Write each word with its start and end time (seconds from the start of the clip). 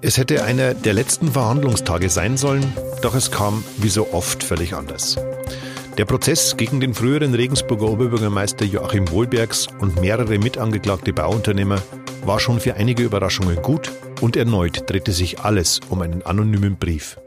Es 0.00 0.16
hätte 0.16 0.44
einer 0.44 0.74
der 0.74 0.92
letzten 0.92 1.32
Verhandlungstage 1.32 2.08
sein 2.08 2.36
sollen, 2.36 2.72
doch 3.02 3.16
es 3.16 3.32
kam 3.32 3.64
wie 3.78 3.88
so 3.88 4.12
oft 4.12 4.44
völlig 4.44 4.74
anders. 4.74 5.16
Der 5.96 6.04
Prozess 6.04 6.56
gegen 6.56 6.78
den 6.78 6.94
früheren 6.94 7.34
Regensburger 7.34 7.88
Oberbürgermeister 7.88 8.64
Joachim 8.64 9.10
Wohlbergs 9.10 9.66
und 9.80 10.00
mehrere 10.00 10.38
mitangeklagte 10.38 11.12
Bauunternehmer 11.12 11.82
war 12.24 12.38
schon 12.38 12.60
für 12.60 12.74
einige 12.74 13.02
Überraschungen 13.02 13.60
gut 13.60 13.90
und 14.20 14.36
erneut 14.36 14.88
drehte 14.88 15.10
sich 15.10 15.40
alles 15.40 15.80
um 15.88 16.00
einen 16.00 16.22
anonymen 16.22 16.76
Brief. 16.76 17.18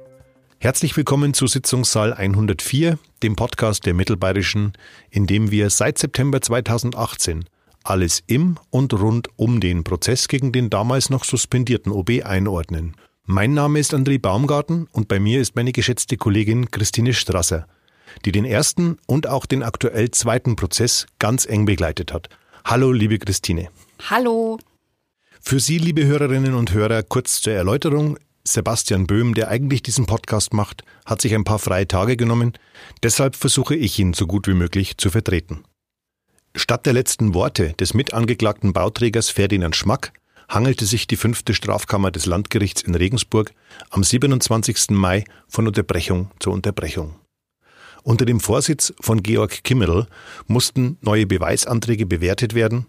Herzlich 0.59 0.95
willkommen 0.95 1.33
zu 1.33 1.47
Sitzungssaal 1.47 2.13
104, 2.13 2.97
dem 3.21 3.35
Podcast 3.35 3.85
der 3.85 3.95
Mittelbayerischen, 3.95 4.71
in 5.09 5.27
dem 5.27 5.51
wir 5.51 5.69
seit 5.69 5.97
September 5.97 6.39
2018 6.39 7.43
alles 7.83 8.23
im 8.27 8.57
und 8.69 8.93
rund 8.93 9.29
um 9.37 9.59
den 9.59 9.83
Prozess 9.83 10.27
gegen 10.27 10.51
den 10.51 10.69
damals 10.69 11.09
noch 11.09 11.23
suspendierten 11.23 11.91
OB 11.91 12.23
einordnen. 12.23 12.95
Mein 13.25 13.53
Name 13.53 13.79
ist 13.79 13.93
André 13.93 14.19
Baumgarten 14.19 14.87
und 14.91 15.07
bei 15.07 15.19
mir 15.19 15.41
ist 15.41 15.55
meine 15.55 15.71
geschätzte 15.71 16.17
Kollegin 16.17 16.71
Christine 16.71 17.13
Strasser, 17.13 17.67
die 18.25 18.31
den 18.31 18.45
ersten 18.45 18.97
und 19.07 19.27
auch 19.27 19.45
den 19.45 19.63
aktuell 19.63 20.11
zweiten 20.11 20.55
Prozess 20.55 21.05
ganz 21.19 21.45
eng 21.45 21.65
begleitet 21.65 22.13
hat. 22.13 22.29
Hallo, 22.65 22.91
liebe 22.91 23.19
Christine. 23.19 23.69
Hallo. 24.09 24.59
Für 25.39 25.59
Sie, 25.59 25.77
liebe 25.77 26.05
Hörerinnen 26.05 26.53
und 26.53 26.73
Hörer, 26.73 27.03
kurz 27.03 27.41
zur 27.41 27.53
Erläuterung. 27.53 28.17
Sebastian 28.43 29.07
Böhm, 29.07 29.33
der 29.33 29.49
eigentlich 29.49 29.83
diesen 29.83 30.05
Podcast 30.07 30.53
macht, 30.53 30.83
hat 31.05 31.21
sich 31.21 31.33
ein 31.35 31.43
paar 31.43 31.59
freie 31.59 31.87
Tage 31.87 32.17
genommen. 32.17 32.53
Deshalb 33.03 33.35
versuche 33.35 33.75
ich 33.75 33.97
ihn 33.99 34.13
so 34.13 34.25
gut 34.25 34.47
wie 34.47 34.53
möglich 34.53 34.97
zu 34.97 35.09
vertreten. 35.09 35.63
Statt 36.55 36.85
der 36.85 36.93
letzten 36.93 37.33
Worte 37.33 37.73
des 37.73 37.93
mitangeklagten 37.93 38.73
Bauträgers 38.73 39.29
Ferdinand 39.29 39.75
Schmack 39.75 40.11
hangelte 40.49 40.85
sich 40.85 41.07
die 41.07 41.15
fünfte 41.15 41.53
Strafkammer 41.53 42.11
des 42.11 42.25
Landgerichts 42.25 42.81
in 42.81 42.93
Regensburg 42.93 43.53
am 43.89 44.03
27. 44.03 44.89
Mai 44.89 45.23
von 45.47 45.65
Unterbrechung 45.67 46.29
zu 46.39 46.51
Unterbrechung. 46.51 47.15
Unter 48.03 48.25
dem 48.25 48.41
Vorsitz 48.41 48.93
von 48.99 49.23
Georg 49.23 49.63
Kimmerl 49.63 50.07
mussten 50.47 50.97
neue 51.01 51.25
Beweisanträge 51.25 52.05
bewertet 52.05 52.53
werden 52.53 52.87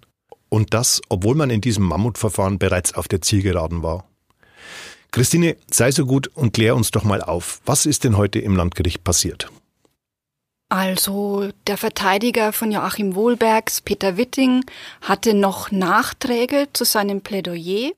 und 0.48 0.74
das, 0.74 1.00
obwohl 1.08 1.36
man 1.36 1.50
in 1.50 1.60
diesem 1.60 1.84
Mammutverfahren 1.84 2.58
bereits 2.58 2.94
auf 2.94 3.06
der 3.06 3.22
Zielgeraden 3.22 3.82
war. 3.82 4.08
Christine, 5.12 5.56
sei 5.70 5.92
so 5.92 6.04
gut 6.04 6.28
und 6.28 6.52
klär 6.52 6.74
uns 6.74 6.91
doch 6.91 7.04
mal 7.04 7.22
auf, 7.22 7.60
was 7.64 7.86
ist 7.86 8.02
denn 8.02 8.16
heute 8.16 8.41
im 8.41 8.56
Landgericht 8.56 9.04
passiert? 9.04 9.50
Also 10.73 11.51
der 11.67 11.77
Verteidiger 11.77 12.51
von 12.51 12.73
Joachim 12.73 13.15
Wohlbergs, 13.15 13.83
Peter 13.83 14.17
Witting, 14.17 14.65
hatte 15.03 15.34
noch 15.34 15.70
Nachträge 15.70 16.69
zu 16.73 16.87
seinem 16.87 17.20
Plädoyer. 17.20 17.91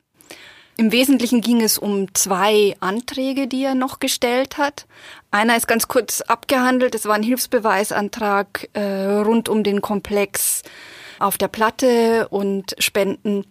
Im 0.77 0.91
Wesentlichen 0.91 1.41
ging 1.41 1.61
es 1.63 1.79
um 1.79 2.13
zwei 2.15 2.75
Anträge, 2.81 3.47
die 3.47 3.63
er 3.63 3.77
noch 3.77 4.01
gestellt 4.01 4.59
hat. 4.59 4.87
Einer 5.31 5.57
ist 5.57 5.69
ganz 5.69 5.87
kurz 5.87 6.21
abgehandelt, 6.21 6.97
es 6.97 7.07
war 7.07 7.15
ein 7.15 7.23
Hilfsbeweisantrag 7.23 8.69
äh, 8.73 8.81
rund 8.81 9.49
um 9.49 9.63
den 9.63 9.81
Komplex 9.81 10.65
auf 11.21 11.39
der 11.39 11.47
Platte 11.47 12.27
und 12.29 12.75
Spenden 12.81 13.45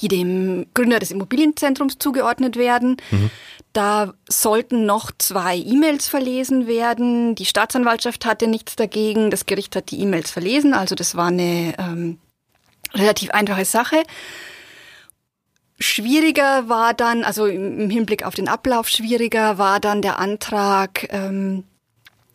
die 0.00 0.08
dem 0.08 0.66
Gründer 0.74 0.98
des 0.98 1.10
Immobilienzentrums 1.10 1.98
zugeordnet 1.98 2.56
werden. 2.56 2.96
Mhm. 3.10 3.30
Da 3.72 4.12
sollten 4.28 4.84
noch 4.84 5.10
zwei 5.16 5.56
E-Mails 5.56 6.06
verlesen 6.06 6.66
werden. 6.66 7.34
Die 7.34 7.46
Staatsanwaltschaft 7.46 8.26
hatte 8.26 8.46
nichts 8.46 8.76
dagegen. 8.76 9.30
Das 9.30 9.46
Gericht 9.46 9.74
hat 9.76 9.90
die 9.90 10.00
E-Mails 10.00 10.30
verlesen. 10.30 10.74
Also 10.74 10.94
das 10.94 11.16
war 11.16 11.28
eine 11.28 11.74
ähm, 11.78 12.18
relativ 12.94 13.30
einfache 13.30 13.64
Sache. 13.64 14.02
Schwieriger 15.78 16.68
war 16.68 16.94
dann, 16.94 17.24
also 17.24 17.46
im 17.46 17.90
Hinblick 17.90 18.24
auf 18.24 18.34
den 18.34 18.48
Ablauf 18.48 18.88
schwieriger 18.88 19.58
war 19.58 19.80
dann 19.80 20.02
der 20.02 20.18
Antrag 20.18 21.08
ähm, 21.10 21.64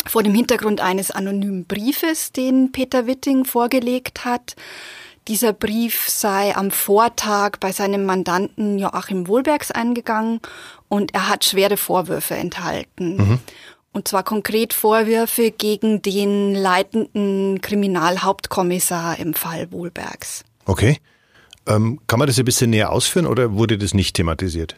vor 0.05 0.23
dem 0.23 0.33
Hintergrund 0.33 0.81
eines 0.81 1.11
anonymen 1.11 1.65
Briefes, 1.65 2.31
den 2.31 2.71
Peter 2.71 3.07
Witting 3.07 3.45
vorgelegt 3.45 4.25
hat. 4.25 4.55
Dieser 5.27 5.51
Brief 5.51 6.07
sei 6.07 6.55
am 6.55 6.71
Vortag 6.71 7.57
bei 7.59 7.73
seinem 7.73 8.05
Mandanten 8.05 8.79
Joachim 8.79 9.27
Wohlbergs 9.27 9.71
eingegangen 9.71 10.39
und 10.87 11.13
er 11.13 11.27
hat 11.27 11.43
schwere 11.43 11.75
Vorwürfe 11.75 12.35
enthalten. 12.35 13.17
Mhm. 13.17 13.39
Und 13.91 14.07
zwar 14.07 14.23
konkret 14.23 14.73
Vorwürfe 14.73 15.51
gegen 15.51 16.01
den 16.01 16.55
leitenden 16.55 17.59
Kriminalhauptkommissar 17.61 19.19
im 19.19 19.33
Fall 19.33 19.71
Wohlbergs. 19.71 20.45
Okay. 20.65 20.97
Ähm, 21.65 21.99
kann 22.07 22.19
man 22.19 22.27
das 22.27 22.39
ein 22.39 22.45
bisschen 22.45 22.69
näher 22.69 22.91
ausführen 22.91 23.25
oder 23.25 23.53
wurde 23.53 23.77
das 23.77 23.93
nicht 23.93 24.15
thematisiert? 24.15 24.77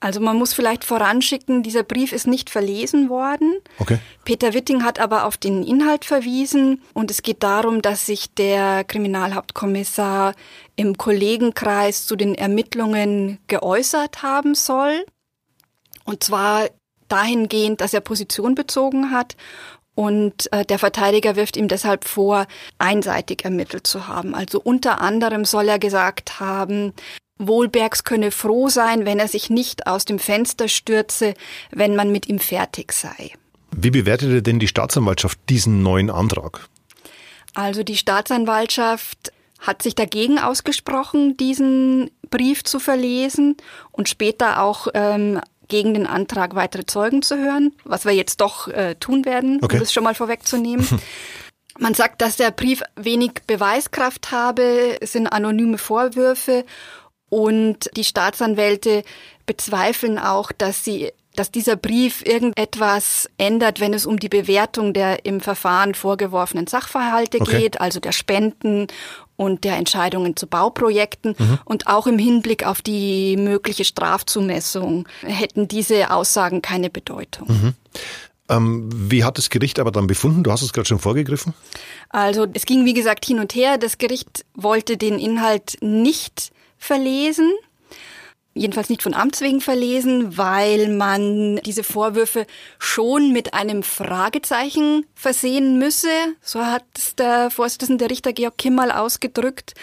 Also 0.00 0.20
man 0.20 0.36
muss 0.36 0.52
vielleicht 0.52 0.84
voranschicken, 0.84 1.62
dieser 1.62 1.82
Brief 1.82 2.12
ist 2.12 2.26
nicht 2.26 2.50
verlesen 2.50 3.08
worden. 3.08 3.54
Okay. 3.78 3.98
Peter 4.24 4.54
Witting 4.54 4.84
hat 4.84 4.98
aber 4.98 5.24
auf 5.24 5.36
den 5.36 5.62
Inhalt 5.62 6.04
verwiesen 6.04 6.82
und 6.94 7.10
es 7.10 7.22
geht 7.22 7.42
darum, 7.42 7.82
dass 7.82 8.06
sich 8.06 8.34
der 8.34 8.84
Kriminalhauptkommissar 8.84 10.34
im 10.76 10.96
Kollegenkreis 10.96 12.06
zu 12.06 12.16
den 12.16 12.34
Ermittlungen 12.34 13.38
geäußert 13.46 14.22
haben 14.22 14.54
soll. 14.54 15.04
Und 16.04 16.24
zwar 16.24 16.68
dahingehend, 17.08 17.80
dass 17.80 17.94
er 17.94 18.00
Position 18.00 18.54
bezogen 18.54 19.10
hat 19.10 19.36
und 19.94 20.50
äh, 20.52 20.64
der 20.64 20.78
Verteidiger 20.78 21.36
wirft 21.36 21.58
ihm 21.58 21.68
deshalb 21.68 22.04
vor, 22.04 22.46
einseitig 22.78 23.44
ermittelt 23.44 23.86
zu 23.86 24.08
haben. 24.08 24.34
Also 24.34 24.58
unter 24.58 25.00
anderem 25.02 25.44
soll 25.44 25.68
er 25.68 25.78
gesagt 25.78 26.40
haben, 26.40 26.94
Wohlbergs 27.40 28.04
könne 28.04 28.30
froh 28.30 28.68
sein, 28.68 29.04
wenn 29.06 29.18
er 29.18 29.28
sich 29.28 29.50
nicht 29.50 29.86
aus 29.86 30.04
dem 30.04 30.18
Fenster 30.18 30.68
stürze, 30.68 31.34
wenn 31.70 31.96
man 31.96 32.12
mit 32.12 32.28
ihm 32.28 32.38
fertig 32.38 32.92
sei. 32.92 33.32
Wie 33.72 33.90
bewertete 33.90 34.42
denn 34.42 34.58
die 34.58 34.68
Staatsanwaltschaft 34.68 35.38
diesen 35.48 35.82
neuen 35.82 36.10
Antrag? 36.10 36.68
Also 37.54 37.82
die 37.82 37.96
Staatsanwaltschaft 37.96 39.32
hat 39.58 39.82
sich 39.82 39.94
dagegen 39.94 40.38
ausgesprochen, 40.38 41.36
diesen 41.36 42.10
Brief 42.30 42.64
zu 42.64 42.78
verlesen 42.78 43.56
und 43.92 44.08
später 44.08 44.62
auch 44.62 44.88
ähm, 44.94 45.40
gegen 45.68 45.94
den 45.94 46.06
Antrag, 46.06 46.54
weitere 46.54 46.84
Zeugen 46.86 47.22
zu 47.22 47.36
hören, 47.36 47.72
was 47.84 48.04
wir 48.04 48.12
jetzt 48.12 48.40
doch 48.40 48.68
äh, 48.68 48.96
tun 48.96 49.24
werden, 49.24 49.58
okay. 49.62 49.76
um 49.76 49.80
das 49.80 49.92
schon 49.92 50.04
mal 50.04 50.14
vorwegzunehmen. 50.14 50.86
Man 51.78 51.94
sagt, 51.94 52.20
dass 52.20 52.36
der 52.36 52.50
Brief 52.50 52.82
wenig 52.96 53.32
Beweiskraft 53.46 54.32
habe, 54.32 55.00
es 55.00 55.12
sind 55.12 55.28
anonyme 55.28 55.78
Vorwürfe 55.78 56.64
und 57.30 57.90
die 57.96 58.04
Staatsanwälte 58.04 59.02
bezweifeln 59.46 60.18
auch, 60.18 60.52
dass 60.52 60.84
sie 60.84 61.10
dass 61.36 61.52
dieser 61.52 61.76
Brief 61.76 62.26
irgendetwas 62.26 63.30
ändert, 63.38 63.80
wenn 63.80 63.94
es 63.94 64.04
um 64.04 64.18
die 64.18 64.28
Bewertung 64.28 64.92
der 64.92 65.24
im 65.24 65.40
Verfahren 65.40 65.94
vorgeworfenen 65.94 66.66
Sachverhalte 66.66 67.40
okay. 67.40 67.60
geht, 67.60 67.80
also 67.80 68.00
der 68.00 68.12
Spenden 68.12 68.88
und 69.36 69.64
der 69.64 69.76
Entscheidungen 69.76 70.36
zu 70.36 70.46
Bauprojekten 70.46 71.36
mhm. 71.38 71.58
und 71.64 71.86
auch 71.86 72.06
im 72.06 72.18
Hinblick 72.18 72.66
auf 72.66 72.82
die 72.82 73.36
mögliche 73.36 73.84
Strafzumessung 73.84 75.08
hätten 75.22 75.68
diese 75.68 76.10
Aussagen 76.10 76.62
keine 76.62 76.90
Bedeutung. 76.90 77.48
Mhm. 77.48 77.74
Ähm, 78.50 78.90
wie 78.92 79.24
hat 79.24 79.38
das 79.38 79.48
Gericht 79.48 79.78
aber 79.78 79.92
dann 79.92 80.08
befunden? 80.08 80.42
Du 80.42 80.50
hast 80.50 80.62
es 80.62 80.72
gerade 80.72 80.88
schon 80.88 80.98
vorgegriffen. 80.98 81.54
Also 82.08 82.46
es 82.52 82.66
ging 82.66 82.84
wie 82.84 82.94
gesagt 82.94 83.24
hin 83.24 83.38
und 83.38 83.54
her. 83.54 83.78
Das 83.78 83.96
Gericht 83.96 84.44
wollte 84.54 84.96
den 84.96 85.18
Inhalt 85.18 85.76
nicht 85.80 86.50
verlesen. 86.80 87.52
Jedenfalls 88.52 88.88
nicht 88.88 89.04
von 89.04 89.14
Amts 89.14 89.40
wegen 89.42 89.60
verlesen, 89.60 90.36
weil 90.36 90.88
man 90.88 91.60
diese 91.64 91.84
Vorwürfe 91.84 92.46
schon 92.80 93.32
mit 93.32 93.54
einem 93.54 93.84
Fragezeichen 93.84 95.06
versehen 95.14 95.78
müsse. 95.78 96.08
So 96.42 96.66
hat 96.66 96.84
es 96.96 97.14
der 97.14 97.50
Vorsitzende 97.50 98.10
Richter 98.10 98.32
Georg 98.32 98.58
Kimmel 98.58 98.90
ausgedrückt. 98.90 99.74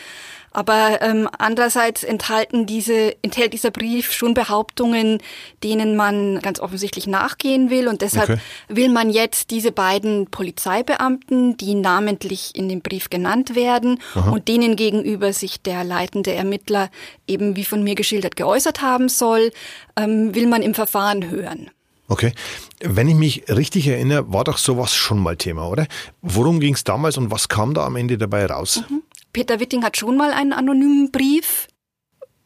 Aber 0.52 1.02
ähm, 1.02 1.30
andererseits 1.38 2.04
enthalten 2.04 2.66
diese, 2.66 3.16
enthält 3.22 3.54
dieser 3.54 3.72
Brief 3.72 4.12
schon 4.12 4.34
Behauptungen, 4.34 5.20
denen 5.64 5.96
man 5.96 6.40
ganz 6.40 6.60
offensichtlich 6.60 7.08
nachgehen 7.08 7.70
will. 7.70 7.88
Und 7.88 8.02
deshalb 8.02 8.30
okay. 8.30 8.42
will 8.68 8.90
man 8.90 9.10
jetzt 9.10 9.52
diese 9.52 9.72
beiden 9.72 10.28
Polizeibeamten, 10.28 11.58
die 11.58 11.76
namentlich 11.76 12.56
in 12.56 12.70
dem 12.70 12.82
Brief 12.82 13.10
genannt 13.10 13.56
werden 13.56 14.00
Aha. 14.16 14.32
und 14.32 14.48
denen 14.48 14.76
gegenüber 14.76 15.34
sich 15.34 15.62
der 15.62 15.84
leitende 15.84 16.34
Ermittler 16.34 16.90
eben 17.28 17.56
wie 17.56 17.66
von 17.66 17.84
mir 17.84 17.96
geschildert 17.96 18.36
geäußert 18.36 18.82
haben 18.82 19.10
soll, 19.10 19.52
ähm, 19.96 20.34
will 20.34 20.48
man 20.48 20.62
im 20.62 20.74
Verfahren 20.74 21.30
hören. 21.30 21.70
Okay. 22.10 22.32
Wenn 22.80 23.10
ich 23.10 23.16
mich 23.16 23.44
richtig 23.50 23.88
erinnere, 23.88 24.32
war 24.32 24.44
doch 24.44 24.58
sowas 24.58 24.96
schon 24.96 25.20
mal 25.20 25.36
Thema, 25.36 25.68
oder? 25.68 25.88
Worum 26.22 26.60
ging 26.60 26.74
es 26.74 26.84
damals 26.84 27.18
und 27.18 27.32
was 27.32 27.50
kam 27.50 27.74
da 27.74 27.86
am 27.86 27.96
Ende 27.96 28.18
dabei 28.18 28.46
raus? 28.46 28.84
Mhm. 28.90 29.04
Peter 29.34 29.60
Witting 29.60 29.84
hat 29.84 29.98
schon 29.98 30.18
mal 30.18 30.32
einen 30.32 30.54
anonymen 30.54 31.12
Brief 31.12 31.68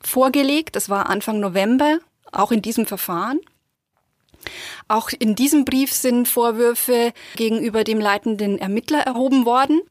vorgelegt. 0.01 0.75
Das 0.75 0.89
war 0.89 1.10
Anfang 1.10 1.39
November, 1.39 2.00
auch 2.31 2.51
in 2.51 2.62
diesem 2.62 2.86
Verfahren. 2.86 3.39
Auch 4.88 5.10
in 5.18 5.36
diesem 5.36 5.66
Brief 5.66 5.94
sind 5.94 6.28
Vorwürfe 6.28 7.13
gegenüber 7.36 7.83
dem 7.83 8.00
leitenden 8.00 8.57
Ermittler 8.57 9.00
erhoben 9.00 9.45
worden. 9.45 9.81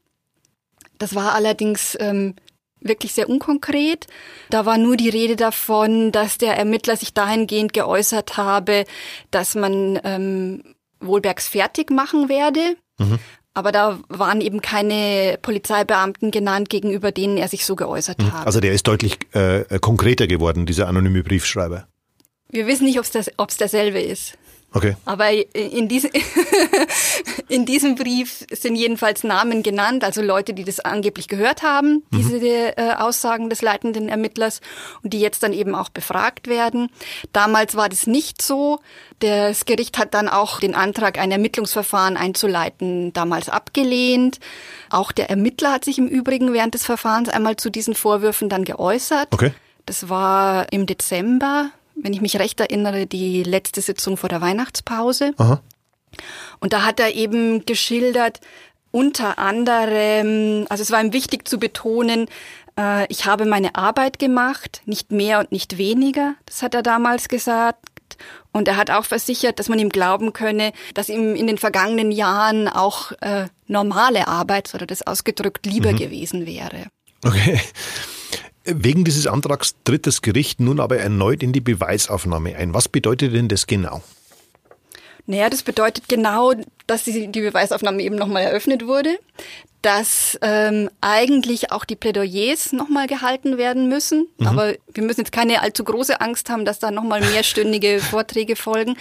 Das 0.97 1.15
war 1.15 1.33
allerdings 1.33 1.97
ähm, 1.99 2.35
wirklich 2.81 3.13
sehr 3.13 3.29
unkonkret. 3.29 4.07
Da 4.49 4.65
war 4.65 4.77
nur 4.77 4.97
die 4.97 5.09
Rede 5.09 5.35
davon, 5.35 6.11
dass 6.11 6.37
der 6.37 6.57
Ermittler 6.57 6.97
sich 6.97 7.13
dahingehend 7.13 7.73
geäußert 7.73 8.37
habe, 8.37 8.85
dass 9.31 9.55
man 9.55 9.99
ähm, 10.03 10.75
Wohlbergs 10.99 11.47
fertig 11.47 11.89
machen 11.89 12.29
werde. 12.29 12.75
Mhm. 12.97 13.19
Aber 13.53 13.71
da 13.71 13.99
waren 14.07 14.39
eben 14.39 14.61
keine 14.61 15.37
Polizeibeamten 15.41 16.31
genannt, 16.31 16.69
gegenüber 16.69 17.11
denen 17.11 17.37
er 17.37 17.49
sich 17.49 17.65
so 17.65 17.75
geäußert 17.75 18.19
mhm. 18.19 18.33
hat. 18.33 18.45
Also 18.45 18.59
der 18.59 18.71
ist 18.71 18.87
deutlich 18.87 19.17
äh, 19.33 19.79
konkreter 19.79 20.27
geworden, 20.27 20.65
dieser 20.65 20.87
anonyme 20.87 21.23
Briefschreiber. 21.23 21.87
Wir 22.49 22.67
wissen 22.67 22.85
nicht, 22.85 22.99
ob 22.99 23.49
es 23.49 23.57
derselbe 23.57 24.01
ist. 24.01 24.37
Okay. 24.73 24.95
Aber 25.03 25.29
in, 25.31 25.89
diese, 25.89 26.09
in 27.49 27.65
diesem 27.65 27.95
Brief 27.95 28.45
sind 28.51 28.75
jedenfalls 28.75 29.25
Namen 29.25 29.63
genannt, 29.63 30.05
also 30.05 30.21
Leute, 30.21 30.53
die 30.53 30.63
das 30.63 30.79
angeblich 30.79 31.27
gehört 31.27 31.61
haben, 31.61 32.03
mhm. 32.09 32.17
diese 32.17 32.77
äh, 32.77 32.93
Aussagen 32.97 33.49
des 33.49 33.61
leitenden 33.61 34.07
Ermittlers 34.07 34.61
und 35.03 35.11
die 35.11 35.19
jetzt 35.19 35.43
dann 35.43 35.51
eben 35.51 35.75
auch 35.75 35.89
befragt 35.89 36.47
werden. 36.47 36.89
Damals 37.33 37.75
war 37.75 37.89
das 37.89 38.07
nicht 38.07 38.41
so. 38.41 38.79
Das 39.19 39.65
Gericht 39.65 39.97
hat 39.97 40.13
dann 40.13 40.29
auch 40.29 40.61
den 40.61 40.73
Antrag, 40.73 41.19
ein 41.19 41.31
Ermittlungsverfahren 41.31 42.15
einzuleiten, 42.15 43.11
damals 43.11 43.49
abgelehnt. 43.49 44.39
Auch 44.89 45.11
der 45.11 45.29
Ermittler 45.29 45.73
hat 45.73 45.83
sich 45.83 45.97
im 45.97 46.07
Übrigen 46.07 46.53
während 46.53 46.75
des 46.75 46.85
Verfahrens 46.85 47.27
einmal 47.27 47.57
zu 47.57 47.69
diesen 47.69 47.93
Vorwürfen 47.93 48.47
dann 48.47 48.63
geäußert. 48.63 49.27
Okay. 49.31 49.51
Das 49.85 50.07
war 50.07 50.71
im 50.71 50.85
Dezember 50.85 51.71
wenn 51.95 52.13
ich 52.13 52.21
mich 52.21 52.37
recht 52.39 52.59
erinnere, 52.59 53.05
die 53.07 53.43
letzte 53.43 53.81
Sitzung 53.81 54.17
vor 54.17 54.29
der 54.29 54.41
Weihnachtspause. 54.41 55.33
Aha. 55.37 55.61
Und 56.59 56.73
da 56.73 56.83
hat 56.83 56.99
er 56.99 57.15
eben 57.15 57.65
geschildert, 57.65 58.39
unter 58.91 59.39
anderem, 59.39 60.65
also 60.69 60.83
es 60.83 60.91
war 60.91 61.01
ihm 61.01 61.13
wichtig 61.13 61.47
zu 61.47 61.57
betonen, 61.57 62.27
äh, 62.77 63.05
ich 63.07 63.25
habe 63.25 63.45
meine 63.45 63.75
Arbeit 63.75 64.19
gemacht, 64.19 64.81
nicht 64.85 65.11
mehr 65.11 65.39
und 65.39 65.51
nicht 65.51 65.77
weniger. 65.77 66.35
Das 66.45 66.61
hat 66.61 66.75
er 66.75 66.83
damals 66.83 67.27
gesagt. 67.29 67.85
Und 68.51 68.67
er 68.67 68.75
hat 68.75 68.91
auch 68.91 69.05
versichert, 69.05 69.59
dass 69.59 69.69
man 69.69 69.79
ihm 69.79 69.89
glauben 69.89 70.33
könne, 70.33 70.73
dass 70.93 71.07
ihm 71.09 71.35
in 71.35 71.47
den 71.47 71.57
vergangenen 71.57 72.11
Jahren 72.11 72.67
auch 72.67 73.13
äh, 73.21 73.47
normale 73.67 74.27
Arbeit, 74.27 74.73
oder 74.75 74.85
das 74.85 75.07
ausgedrückt, 75.07 75.65
lieber 75.65 75.93
mhm. 75.93 75.97
gewesen 75.97 76.45
wäre. 76.45 76.87
Okay. 77.23 77.61
Wegen 78.63 79.03
dieses 79.03 79.27
Antrags 79.27 79.75
tritt 79.83 80.05
das 80.05 80.21
Gericht 80.21 80.59
nun 80.59 80.79
aber 80.79 80.97
erneut 80.97 81.41
in 81.41 81.51
die 81.51 81.61
Beweisaufnahme 81.61 82.55
ein. 82.55 82.73
Was 82.73 82.87
bedeutet 82.87 83.33
denn 83.33 83.47
das 83.47 83.65
genau? 83.65 84.01
Naja, 85.25 85.49
das 85.49 85.63
bedeutet 85.63 86.09
genau, 86.09 86.53
dass 86.87 87.03
die, 87.03 87.27
die 87.27 87.41
Beweisaufnahme 87.41 88.01
eben 88.01 88.15
nochmal 88.15 88.43
eröffnet 88.43 88.85
wurde, 88.85 89.17
dass 89.81 90.37
ähm, 90.41 90.89
eigentlich 90.99 91.71
auch 91.71 91.85
die 91.85 91.95
Plädoyers 91.95 92.71
nochmal 92.71 93.07
gehalten 93.07 93.57
werden 93.57 93.89
müssen. 93.89 94.27
Mhm. 94.37 94.47
Aber 94.47 94.73
wir 94.93 95.03
müssen 95.03 95.21
jetzt 95.21 95.31
keine 95.31 95.61
allzu 95.61 95.83
große 95.83 96.21
Angst 96.21 96.49
haben, 96.49 96.65
dass 96.65 96.79
da 96.79 96.91
nochmal 96.91 97.21
mehrstündige 97.21 97.99
Vorträge 98.11 98.55
folgen. 98.55 98.95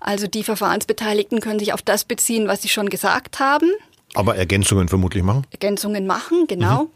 Also 0.00 0.26
die 0.26 0.42
Verfahrensbeteiligten 0.42 1.40
können 1.40 1.58
sich 1.58 1.72
auf 1.72 1.82
das 1.82 2.04
beziehen, 2.04 2.48
was 2.48 2.62
sie 2.62 2.68
schon 2.68 2.88
gesagt 2.88 3.38
haben. 3.38 3.70
Aber 4.14 4.36
Ergänzungen 4.36 4.88
vermutlich 4.88 5.22
machen? 5.22 5.46
Ergänzungen 5.50 6.06
machen, 6.06 6.46
genau. 6.46 6.84
Mhm. 6.84 6.90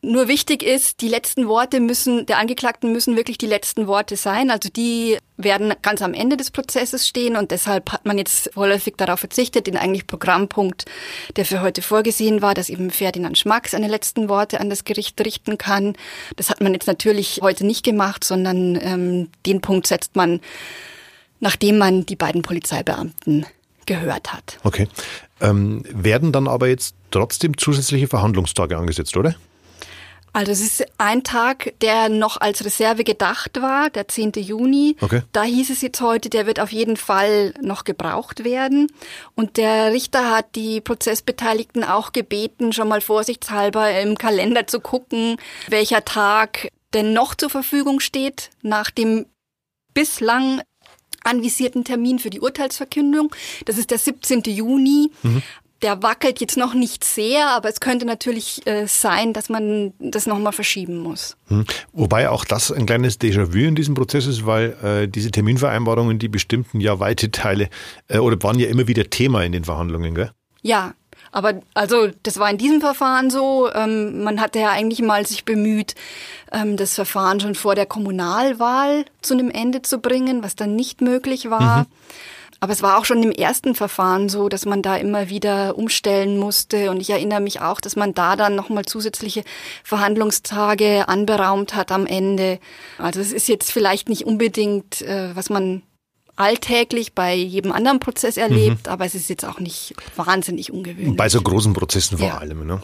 Nur 0.00 0.28
wichtig 0.28 0.62
ist, 0.62 1.00
die 1.00 1.08
letzten 1.08 1.48
Worte 1.48 1.80
müssen, 1.80 2.24
der 2.26 2.38
Angeklagten 2.38 2.92
müssen 2.92 3.16
wirklich 3.16 3.36
die 3.36 3.46
letzten 3.46 3.88
Worte 3.88 4.16
sein. 4.16 4.50
Also 4.50 4.68
die 4.68 5.18
werden 5.36 5.74
ganz 5.82 6.02
am 6.02 6.14
Ende 6.14 6.36
des 6.36 6.52
Prozesses 6.52 7.08
stehen 7.08 7.36
und 7.36 7.50
deshalb 7.50 7.90
hat 7.90 8.06
man 8.06 8.16
jetzt 8.16 8.50
vorläufig 8.54 8.94
darauf 8.96 9.18
verzichtet, 9.18 9.66
den 9.66 9.76
eigentlich 9.76 10.06
Programmpunkt, 10.06 10.84
der 11.36 11.44
für 11.44 11.62
heute 11.62 11.82
vorgesehen 11.82 12.42
war, 12.42 12.54
dass 12.54 12.68
eben 12.68 12.90
Ferdinand 12.90 13.38
Schmack 13.38 13.68
seine 13.68 13.88
letzten 13.88 14.28
Worte 14.28 14.60
an 14.60 14.70
das 14.70 14.84
Gericht 14.84 15.20
richten 15.24 15.58
kann. 15.58 15.94
Das 16.36 16.48
hat 16.48 16.60
man 16.60 16.74
jetzt 16.74 16.86
natürlich 16.86 17.40
heute 17.42 17.66
nicht 17.66 17.84
gemacht, 17.84 18.22
sondern 18.22 18.78
ähm, 18.80 19.28
den 19.46 19.60
Punkt 19.60 19.88
setzt 19.88 20.14
man, 20.14 20.40
nachdem 21.40 21.78
man 21.78 22.06
die 22.06 22.16
beiden 22.16 22.42
Polizeibeamten 22.42 23.46
gehört 23.86 24.32
hat. 24.32 24.58
Okay. 24.62 24.86
Ähm, 25.40 25.82
werden 25.88 26.30
dann 26.30 26.46
aber 26.46 26.68
jetzt 26.68 26.94
trotzdem 27.10 27.56
zusätzliche 27.56 28.06
Verhandlungstage 28.06 28.76
angesetzt, 28.76 29.16
oder? 29.16 29.34
Also 30.32 30.52
es 30.52 30.60
ist 30.60 30.84
ein 30.98 31.24
Tag, 31.24 31.74
der 31.80 32.08
noch 32.08 32.40
als 32.40 32.64
Reserve 32.64 33.04
gedacht 33.04 33.60
war, 33.60 33.90
der 33.90 34.08
10. 34.08 34.32
Juni. 34.36 34.96
Okay. 35.00 35.22
Da 35.32 35.42
hieß 35.42 35.70
es 35.70 35.80
jetzt 35.80 36.00
heute, 36.00 36.28
der 36.30 36.46
wird 36.46 36.60
auf 36.60 36.72
jeden 36.72 36.96
Fall 36.96 37.54
noch 37.60 37.84
gebraucht 37.84 38.44
werden. 38.44 38.88
Und 39.34 39.56
der 39.56 39.92
Richter 39.92 40.30
hat 40.30 40.54
die 40.54 40.80
Prozessbeteiligten 40.80 41.84
auch 41.84 42.12
gebeten, 42.12 42.72
schon 42.72 42.88
mal 42.88 43.00
vorsichtshalber 43.00 44.00
im 44.00 44.16
Kalender 44.16 44.66
zu 44.66 44.80
gucken, 44.80 45.36
welcher 45.68 46.04
Tag 46.04 46.68
denn 46.94 47.12
noch 47.12 47.34
zur 47.34 47.50
Verfügung 47.50 48.00
steht 48.00 48.50
nach 48.62 48.90
dem 48.90 49.26
bislang 49.94 50.62
anvisierten 51.24 51.84
Termin 51.84 52.18
für 52.18 52.30
die 52.30 52.40
Urteilsverkündung. 52.40 53.34
Das 53.64 53.76
ist 53.76 53.90
der 53.90 53.98
17. 53.98 54.42
Juni. 54.42 55.10
Mhm 55.22 55.42
der 55.82 56.02
wackelt 56.02 56.40
jetzt 56.40 56.56
noch 56.56 56.74
nicht 56.74 57.04
sehr, 57.04 57.48
aber 57.50 57.68
es 57.68 57.80
könnte 57.80 58.04
natürlich 58.04 58.66
äh, 58.66 58.86
sein, 58.86 59.32
dass 59.32 59.48
man 59.48 59.92
das 59.98 60.26
nochmal 60.26 60.52
verschieben 60.52 60.98
muss. 60.98 61.36
Hm. 61.48 61.64
Wobei 61.92 62.28
auch 62.30 62.44
das 62.44 62.72
ein 62.72 62.86
kleines 62.86 63.20
Déjà-vu 63.20 63.58
in 63.58 63.74
diesem 63.74 63.94
Prozess 63.94 64.26
ist, 64.26 64.44
weil 64.44 64.76
äh, 64.82 65.08
diese 65.08 65.30
Terminvereinbarungen, 65.30 66.18
die 66.18 66.28
bestimmten 66.28 66.80
ja 66.80 66.98
weite 66.98 67.30
Teile 67.30 67.68
äh, 68.08 68.18
oder 68.18 68.42
waren 68.42 68.58
ja 68.58 68.68
immer 68.68 68.88
wieder 68.88 69.08
Thema 69.08 69.44
in 69.44 69.52
den 69.52 69.64
Verhandlungen, 69.64 70.14
gell? 70.14 70.32
Ja, 70.62 70.94
aber 71.30 71.60
also 71.74 72.08
das 72.22 72.38
war 72.38 72.50
in 72.50 72.58
diesem 72.58 72.80
Verfahren 72.80 73.30
so. 73.30 73.70
Ähm, 73.72 74.22
man 74.24 74.40
hatte 74.40 74.58
ja 74.58 74.70
eigentlich 74.70 75.02
mal 75.02 75.26
sich 75.26 75.44
bemüht, 75.44 75.94
ähm, 76.52 76.76
das 76.76 76.94
Verfahren 76.94 77.40
schon 77.40 77.54
vor 77.54 77.74
der 77.74 77.86
Kommunalwahl 77.86 79.04
zu 79.22 79.34
einem 79.34 79.50
Ende 79.50 79.82
zu 79.82 79.98
bringen, 79.98 80.42
was 80.42 80.56
dann 80.56 80.74
nicht 80.74 81.00
möglich 81.00 81.50
war. 81.50 81.80
Mhm. 81.80 81.86
Aber 82.60 82.72
es 82.72 82.82
war 82.82 82.98
auch 82.98 83.04
schon 83.04 83.22
im 83.22 83.30
ersten 83.30 83.74
Verfahren 83.74 84.28
so, 84.28 84.48
dass 84.48 84.66
man 84.66 84.82
da 84.82 84.96
immer 84.96 85.28
wieder 85.28 85.78
umstellen 85.78 86.38
musste. 86.38 86.90
Und 86.90 87.00
ich 87.00 87.10
erinnere 87.10 87.40
mich 87.40 87.60
auch, 87.60 87.80
dass 87.80 87.94
man 87.94 88.14
da 88.14 88.34
dann 88.34 88.56
nochmal 88.56 88.84
zusätzliche 88.84 89.44
Verhandlungstage 89.84 91.08
anberaumt 91.08 91.76
hat 91.76 91.92
am 91.92 92.04
Ende. 92.06 92.58
Also 92.98 93.20
es 93.20 93.32
ist 93.32 93.48
jetzt 93.48 93.70
vielleicht 93.70 94.08
nicht 94.08 94.26
unbedingt, 94.26 95.02
äh, 95.02 95.36
was 95.36 95.50
man 95.50 95.82
alltäglich 96.34 97.14
bei 97.14 97.34
jedem 97.34 97.72
anderen 97.72 98.00
Prozess 98.00 98.36
erlebt, 98.36 98.86
mhm. 98.86 98.92
aber 98.92 99.04
es 99.04 99.14
ist 99.14 99.28
jetzt 99.28 99.44
auch 99.44 99.58
nicht 99.58 99.94
wahnsinnig 100.16 100.72
ungewöhnlich. 100.72 101.16
Bei 101.16 101.28
so 101.28 101.40
großen 101.42 101.72
Prozessen 101.72 102.18
vor 102.18 102.26
ja. 102.26 102.38
allem. 102.38 102.66
Ne? 102.66 102.80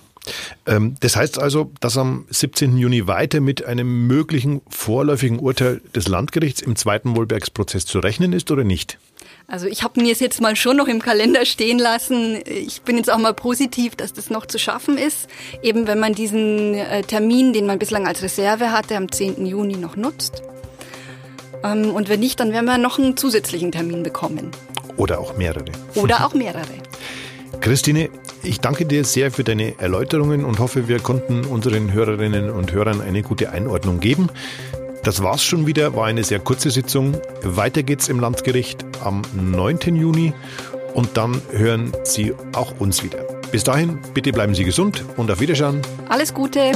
Ähm, 0.66 0.94
das 1.00 1.16
heißt 1.16 1.38
also, 1.38 1.70
dass 1.80 1.98
am 1.98 2.26
17. 2.30 2.76
Juni 2.76 3.06
weiter 3.06 3.40
mit 3.40 3.64
einem 3.64 4.06
möglichen 4.06 4.62
vorläufigen 4.68 5.38
Urteil 5.38 5.80
des 5.94 6.08
Landgerichts 6.08 6.62
im 6.62 6.76
zweiten 6.76 7.16
Wohlbergsprozess 7.16 7.86
zu 7.86 7.98
rechnen 7.98 8.32
ist 8.32 8.50
oder 8.50 8.64
nicht? 8.64 8.98
Also 9.46 9.66
ich 9.66 9.82
habe 9.82 10.00
mir 10.00 10.12
es 10.12 10.20
jetzt 10.20 10.40
mal 10.40 10.56
schon 10.56 10.76
noch 10.76 10.88
im 10.88 11.02
Kalender 11.02 11.44
stehen 11.44 11.78
lassen. 11.78 12.38
Ich 12.46 12.80
bin 12.82 12.96
jetzt 12.96 13.12
auch 13.12 13.18
mal 13.18 13.34
positiv, 13.34 13.94
dass 13.94 14.14
das 14.14 14.30
noch 14.30 14.46
zu 14.46 14.58
schaffen 14.58 14.96
ist. 14.96 15.28
Eben 15.62 15.86
wenn 15.86 15.98
man 15.98 16.14
diesen 16.14 16.74
äh, 16.74 17.02
Termin, 17.02 17.52
den 17.52 17.66
man 17.66 17.78
bislang 17.78 18.06
als 18.06 18.22
Reserve 18.22 18.72
hatte, 18.72 18.96
am 18.96 19.12
10. 19.12 19.44
Juni 19.44 19.76
noch 19.76 19.96
nutzt. 19.96 20.42
Ähm, 21.62 21.90
und 21.90 22.08
wenn 22.08 22.20
nicht, 22.20 22.40
dann 22.40 22.52
werden 22.52 22.64
wir 22.64 22.78
noch 22.78 22.98
einen 22.98 23.18
zusätzlichen 23.18 23.70
Termin 23.70 24.02
bekommen. 24.02 24.50
Oder 24.96 25.18
auch 25.18 25.36
mehrere. 25.36 25.72
Oder 25.94 26.24
auch 26.24 26.32
mehrere. 26.32 26.64
Christine, 27.60 28.08
ich 28.44 28.60
danke 28.60 28.86
dir 28.86 29.04
sehr 29.04 29.30
für 29.30 29.44
deine 29.44 29.78
Erläuterungen 29.78 30.44
und 30.44 30.58
hoffe, 30.58 30.88
wir 30.88 31.00
konnten 31.00 31.44
unseren 31.44 31.92
Hörerinnen 31.92 32.50
und 32.50 32.72
Hörern 32.72 33.00
eine 33.00 33.22
gute 33.22 33.50
Einordnung 33.50 34.00
geben. 34.00 34.28
Das 35.02 35.22
war's 35.22 35.42
schon 35.42 35.66
wieder, 35.66 35.94
war 35.94 36.06
eine 36.06 36.24
sehr 36.24 36.38
kurze 36.38 36.70
Sitzung. 36.70 37.16
Weiter 37.42 37.82
geht's 37.82 38.08
im 38.08 38.20
Landgericht 38.20 38.84
am 39.02 39.22
9. 39.34 39.96
Juni 39.96 40.32
und 40.94 41.16
dann 41.16 41.40
hören 41.52 41.92
Sie 42.04 42.32
auch 42.54 42.78
uns 42.80 43.02
wieder. 43.02 43.18
Bis 43.52 43.64
dahin, 43.64 43.98
bitte 44.14 44.32
bleiben 44.32 44.54
Sie 44.54 44.64
gesund 44.64 45.04
und 45.16 45.30
auf 45.30 45.40
Wiederschauen. 45.40 45.82
Alles 46.08 46.32
Gute. 46.32 46.72